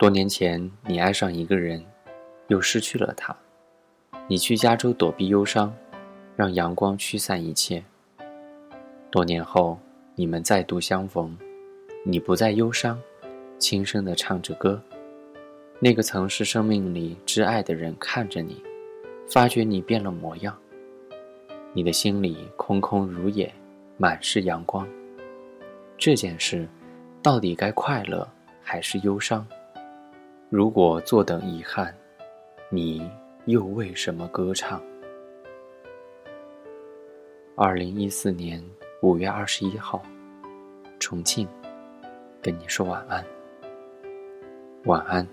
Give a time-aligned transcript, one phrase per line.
[0.00, 1.84] 多年前，你爱上一个人，
[2.46, 3.36] 又失去了他。
[4.28, 5.76] 你去加州躲避忧伤，
[6.34, 7.84] 让阳光驱散一切。
[9.10, 9.78] 多年后，
[10.14, 11.36] 你们再度相逢，
[12.02, 12.98] 你不再忧伤，
[13.58, 14.82] 轻声地唱着歌。
[15.80, 18.64] 那个曾是生命里挚爱的人看着你，
[19.28, 20.56] 发觉你变了模样。
[21.74, 23.52] 你的心里空空如也，
[23.98, 24.88] 满是阳光。
[25.98, 26.66] 这件事，
[27.22, 28.26] 到底该快乐
[28.62, 29.46] 还是忧伤？
[30.50, 31.94] 如果坐等遗憾，
[32.70, 33.08] 你
[33.44, 34.82] 又为什么歌唱？
[37.54, 38.60] 二零一四年
[39.00, 40.02] 五月二十一号，
[40.98, 41.46] 重庆，
[42.42, 43.24] 跟你说晚安，
[44.86, 45.24] 晚安。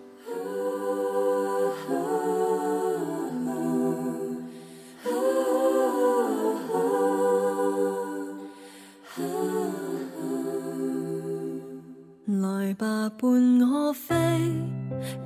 [12.28, 13.57] 来吧，伴。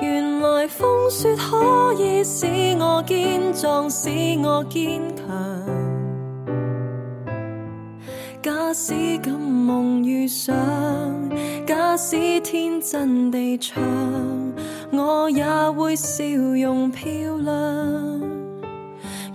[0.00, 2.46] 原来风雪可以使
[2.78, 4.08] 我坚壮，使
[4.42, 5.26] 我坚强。
[8.42, 10.56] 假使敢梦遇上，
[11.66, 13.82] 假使天真地唱，
[14.90, 18.20] 我也会笑容漂亮。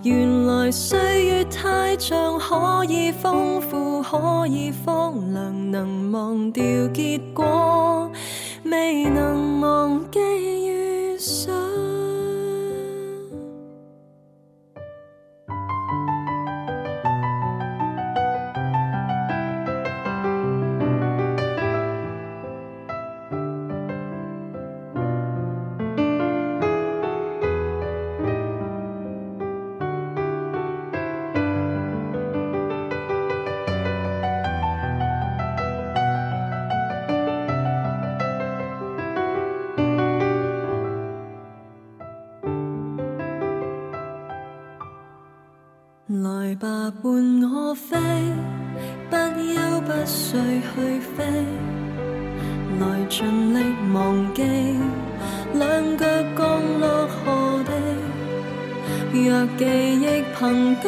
[0.04, 6.64] 原来岁月太长，可以丰富，可以荒凉，能忘掉
[6.94, 8.10] 结果，
[8.64, 10.20] 未能忘记
[46.24, 47.12] 来吧，伴
[47.44, 47.98] 我飞，
[49.10, 51.24] 不休不睡去飞，
[52.80, 53.58] 来尽力
[53.94, 54.42] 忘记，
[55.54, 56.06] 两脚
[56.38, 56.40] 降
[56.80, 57.72] 落何地？
[59.14, 60.06] 若记忆
[60.38, 60.88] 凭据，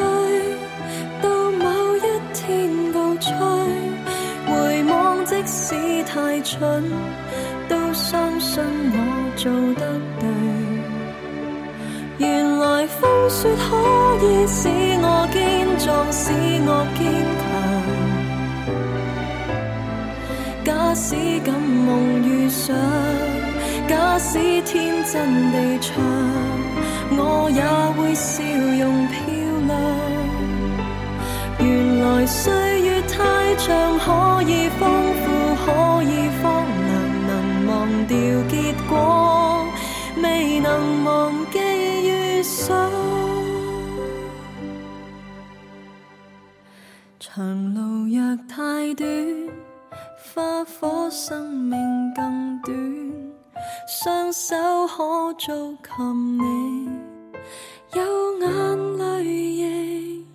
[1.22, 1.66] 到某
[1.97, 2.00] 一
[2.34, 3.29] 天告吹，
[4.47, 5.75] 回望即使
[6.06, 6.84] 太蠢，
[7.67, 8.97] 都相信我
[9.35, 10.28] 做得对。
[12.17, 13.75] 原来风雪可
[14.22, 14.68] 以使
[15.02, 15.38] 我坚
[15.78, 16.31] 壮，使
[16.68, 17.02] 我坚
[17.40, 17.47] 强。
[20.66, 21.16] 假使
[21.46, 22.75] 敢梦遇上，
[23.88, 25.96] 假使天真地唱，
[27.12, 27.62] 我也
[27.96, 29.18] 会笑容漂
[29.68, 29.72] 亮。
[31.59, 31.68] 原
[32.00, 33.16] 来岁月太
[33.56, 33.68] 长，
[34.00, 34.08] 可
[34.44, 34.81] 以丰
[35.22, 35.25] 富，
[35.66, 35.68] 可
[36.03, 36.44] 以荒
[36.88, 36.91] 凉，
[37.28, 37.31] 能
[37.68, 37.69] 忘
[38.08, 38.18] 掉
[38.50, 38.53] 结
[38.90, 39.66] 果，
[40.22, 42.78] 未能忘记遇上。
[47.21, 49.07] 长路若太短
[50.33, 51.77] 花火生命
[52.16, 53.33] 更短
[53.85, 54.55] 双手
[54.87, 56.03] 可触及
[56.41, 56.89] 你。
[57.93, 60.25] 有眼泪亦